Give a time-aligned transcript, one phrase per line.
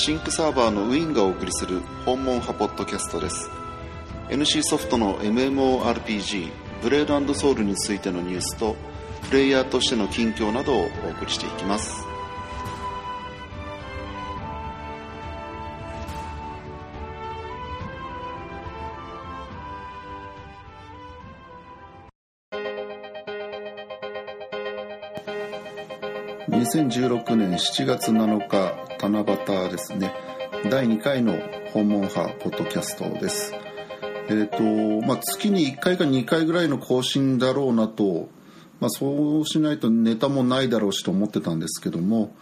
[0.00, 3.50] シンクサーバーのウィンがお送りする訪問派ポッドキャストです。
[4.28, 6.52] NC ソフトの MMORPG
[6.82, 8.76] ブレードソウルについてのニュースと
[9.28, 12.04] プレイヤーとしての近況などをお送りしていきます。
[26.48, 30.12] 2016年7月7日七夕ですね。
[30.70, 31.34] 第2回の
[31.72, 33.54] 訪問派ポッドキャストです。
[34.28, 38.28] えっ、ー、とまあ月に1回か2回ぐらいの更新だろうなと、
[38.80, 42.34] まあ、そうしないとネタもないだろうしと思ってたんですけども、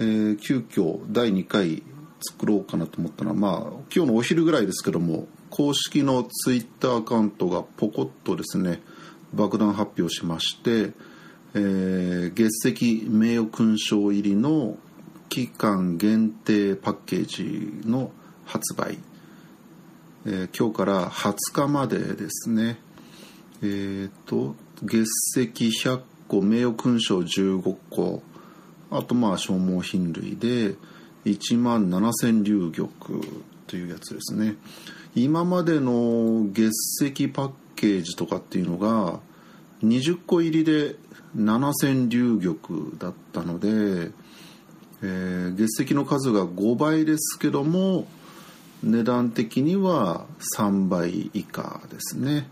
[0.00, 1.82] えー、急遽第2回
[2.20, 3.60] 作ろうかなと思ったのはまあ
[3.94, 8.82] 今日のお昼ぐらいですけども公式のツイッターアカウントがポコッとですね
[9.32, 10.92] 爆弾発表しまして
[11.52, 14.76] えー、月石名誉勲章入りの
[15.30, 18.10] 期間限定パッケージの
[18.44, 18.98] 発売、
[20.26, 22.80] えー、今日から20日までですね。
[23.62, 25.04] えっ、ー、と月
[25.36, 28.22] 石100個名誉勲章15個。
[28.90, 30.74] あとまあ消耗品類で
[31.24, 32.88] 1万7000流玉
[33.68, 34.56] というやつですね。
[35.14, 36.70] 今までの月
[37.04, 39.20] 石パッケージとかっていうのが
[39.84, 40.96] 20個入りで
[41.36, 44.10] 7,000流玉だったので、
[45.02, 48.06] えー、月石の数が5倍ですけども
[48.82, 50.26] 値段的には
[50.58, 52.48] 3倍以下ですね。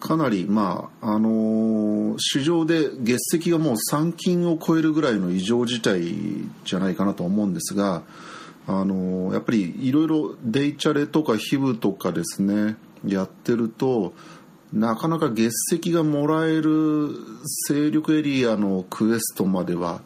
[0.00, 6.02] かなりまああのー、市場で月石がもう3金を超えるぐらいの異常事態
[6.64, 8.02] じゃないかなと思うんですが
[8.66, 14.12] あのー、やっぱりいろいろデイチャレとかヒブとかですねやってると
[14.72, 17.10] なかなか月石がもらえる
[17.66, 20.02] 勢力エリアのクエストまでは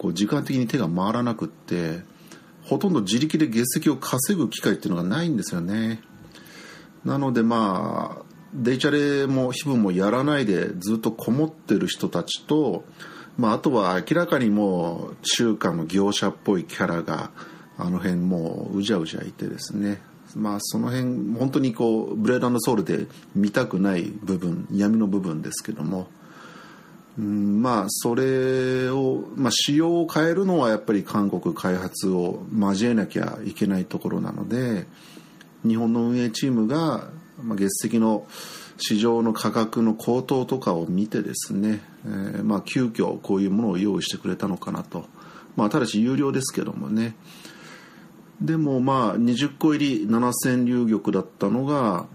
[0.00, 2.00] こう時間的に手が回らなくって
[2.62, 6.00] ほとんど自力で月石を稼ぐ機会っていうのがないんですよね。
[7.04, 12.84] なのでまあデイチャレもヒブもやらないでずっとこもってる人たちと、
[13.36, 17.30] まあ、あとは明らかにもう中華の業者っぽいキャラが
[17.76, 20.00] あの辺もううじゃうじゃいてですね。
[20.34, 26.08] まあその辺本当にこうブレードソウルで見たくない部分闇の部分ですけども、
[27.20, 34.86] うん、まあそれを、まあ、仕様を変えるのはやっぱり韓国開発を交えなきゃいけないところなので
[35.66, 37.10] 日本の運営チームが、
[37.42, 38.26] まあ、月石の
[38.78, 45.04] 市場の価格の高騰とかを見てですね、えー、まあ急遽こういうものを用意してくれたのかなと、
[45.56, 47.14] まあ、ただし有料ですけどもね。
[48.40, 52.06] でもまあ20個入り7000流玉だったのが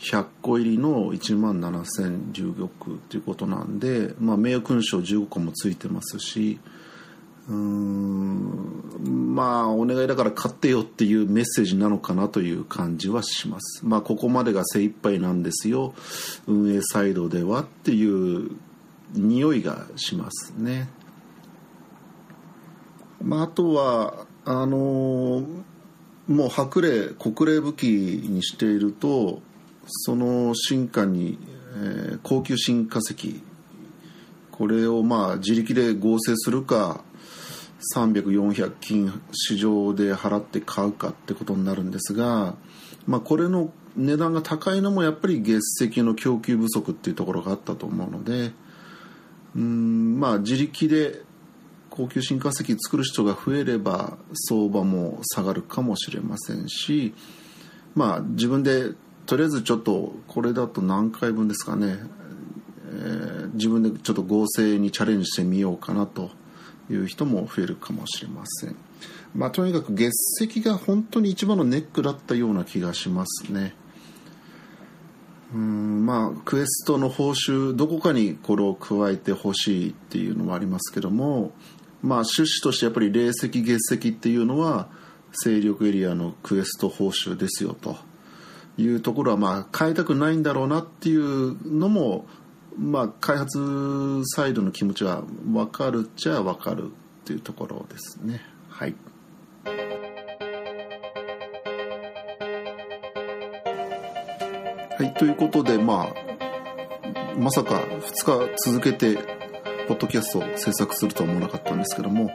[0.00, 6.58] 100個入りの1万7000流玉ということなんで、まあ、名誉勲章15個もついてますし
[7.48, 13.84] うんまあお願いだから買ってよっていうメッセージなのかなという感じはします。
[13.84, 15.94] まあここまでが精一杯なんですよ。
[16.46, 18.50] 運営サイドではっていう
[19.14, 20.88] 匂いがしますね。
[23.22, 25.44] まああとはあの
[26.28, 29.42] もう白麗国霊武器にしていると
[29.86, 31.38] その進化に、
[31.76, 33.42] えー、高級新化石。
[34.50, 37.02] これをまあ自力で合成するか
[37.94, 42.56] 300400金市場で払って買うかってことになるんですが、
[43.06, 48.52] まあ、これの値段が高いのもやっぱり月石の供給不足っていうところがあったと思うので
[49.56, 51.22] うんまあ自力で
[51.88, 57.14] 高級新化石作る人が増えれば相場も下がるかもしれませんし
[57.94, 58.92] まあ自分で
[59.30, 61.98] とりあえずちょっとこれだと何回分ですかね、
[62.84, 66.30] えー、自分でちょっと合成にチャレンジしてみようかなと
[66.90, 68.74] いう人も増えるかもしれません。
[69.32, 70.10] まあ、とにかく月
[70.44, 73.72] 石が本当に一番のネックだったような気がしますね。
[75.54, 81.52] うんまあクエストの報酬どこかにこれを加えてほしいっていうのもありますけども
[82.02, 84.88] まあ趣旨としてやっぱり霊石月石っていうのは
[85.44, 87.96] 勢力エリアのクエスト報酬ですよと
[88.80, 92.26] いうところはまあ変えたくないんだろうなっていうのも
[92.78, 96.88] まあ開発サイドの気持ちは分かるっちゃ分かるっ
[97.24, 98.94] ていうところですねはい。
[104.98, 106.30] はい、ということでまあ
[107.38, 109.16] まさか2日続けて
[109.88, 112.30] ポッドキャストを制作するとは思わなかったんですけども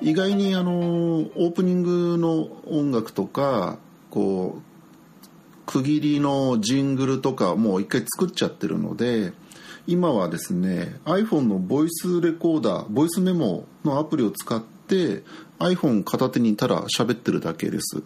[0.00, 3.78] 意外にあのオープニングの音楽とか
[4.10, 4.75] こう
[5.76, 9.32] 区切りのジングルとかもう一回作っちゃってるので
[9.86, 14.62] 今はですね iPhone のボイスレコーダーボイスメモのアプリを使っ
[15.58, 18.02] iPhone 片手にいたら喋ってるだけです。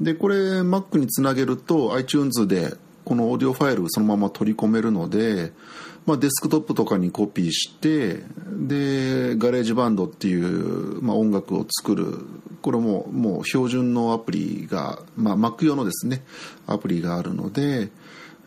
[0.00, 2.74] でこれ Mac につなげると iTunes で
[3.04, 5.52] このオーディオファイルそのまま取り込めるので、
[6.06, 12.18] まあ、デスクトップとかにコピーしてで GarageBand っていう、まあ、音楽を作る
[12.62, 16.24] これももう標準のアプリが、まあ、Mac 用のですね
[16.66, 17.90] アプリがあるので、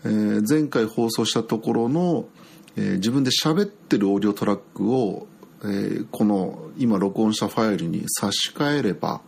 [0.04, 2.27] えー、前回放送したところの、
[2.75, 5.27] えー、自分で喋ってるオーディオトラックを、
[5.63, 9.21] えー、この今録音したファイルに差し替えれば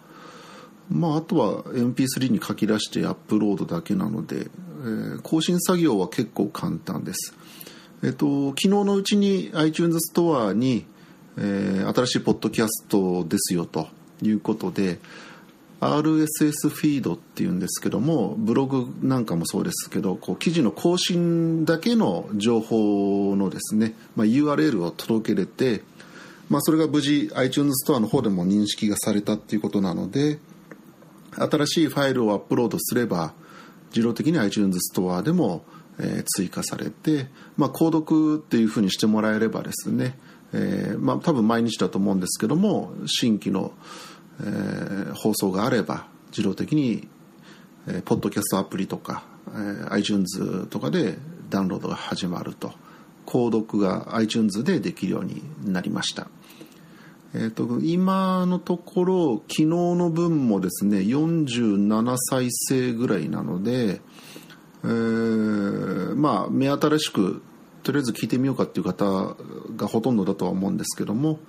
[0.89, 7.33] まあ、あとは MP3 に書き出してアップロードだけなので、ー、更新作業は結構簡単です。
[8.03, 10.85] えっ、と、昨日のうちに iTunes ストアに、
[11.37, 13.87] えー、新しいポッドキャストですよと
[14.21, 14.99] いうことで、
[15.81, 25.81] RSS フィードっていうんですけどもブログなんかもそうですけどこう記事の更新だけの情報のですね、まあ、URL を届けれて、
[26.49, 30.39] まあ、それが無事 iTunes ストアの方でも認識がされたっていうことなので
[31.31, 33.33] 新しいファイルをアップロードすれば
[33.89, 35.63] 自動的に iTunes ストアでも、
[35.99, 37.27] えー、追加されて、
[37.57, 40.17] まあ、購読っていうふうにしてもらえればですね、
[40.53, 43.73] えーまあ、多分毎日だと思うんですけども新規の、
[44.41, 47.07] えー、放送があれば自動的に、
[47.87, 51.17] えー、ポッドキャストアプリとか、えー、iTunes とかで
[51.49, 52.73] ダウンロードが始まると
[53.25, 56.27] 購読が iTunes でできるようになりました。
[57.33, 64.01] えーと、今のところ昨日の分もですね47再生ぐらいなので、
[64.83, 67.43] えー、まあ目新しく
[67.83, 69.35] とりあえず聞いてみようかっていう方
[69.75, 71.39] がほとんどだとは思うんですけども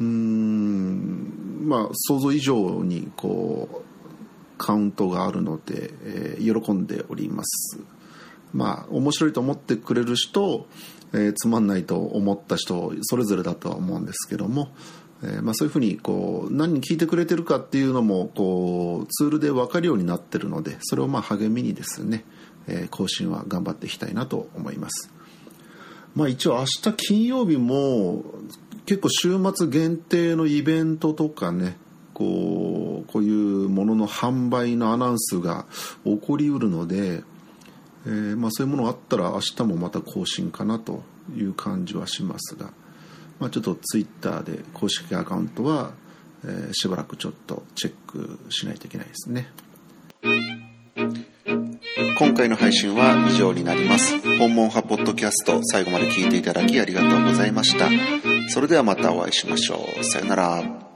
[0.00, 3.92] うんまあ想像以上にこう
[4.56, 7.80] カウントがあるので、えー、喜んでおります。
[8.52, 10.66] まあ面白いと思ってくれる人、
[11.12, 14.68] えー、つまんないと思った人それぞれだとは思うんですけども
[15.24, 22.24] えーまあ、そういうふうにこう何に聞いてくれてるかっていうのもこうツールで分かるようになってるのでそれをまあ励みにですね、
[22.66, 25.10] えー、更新は頑張っていきたいなと思います。
[26.14, 28.22] まあ、一応明日金曜日も
[28.84, 31.78] 結構週末限定のイベントとかね
[32.12, 35.66] こうこういうものの販売のアナウンスが
[36.04, 37.22] 起こりうるので、
[38.06, 41.02] えーまあ、そういうものがあったら明日もまた更新かなと
[41.34, 42.72] いう感じはしますが。
[43.42, 45.90] まあ、ちょっとツイッターで公式アカウントは、
[46.44, 49.48] えー、しばらくちょっとチェックしないといけないですね。
[52.16, 54.16] 今回の配信は以上になります。
[54.38, 57.88] 訪問派ポッドキャスト最後まで聞いていただきありがとうございました。
[58.48, 60.04] それではまたお会いしましょう。
[60.04, 60.91] さよなら。